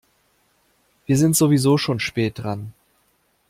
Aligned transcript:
Wir 1.05 1.15
sind 1.15 1.35
sowieso 1.35 1.77
schon 1.77 1.99
spät 1.99 2.39
dran. 2.39 2.73